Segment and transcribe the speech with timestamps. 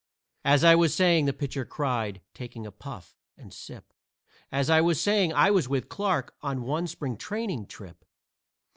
[0.43, 3.93] "As I was saying," the pitcher cried, Taking a puff and sip,
[4.51, 8.03] "As I was saying, I was with Clarke On one Spring training trip!"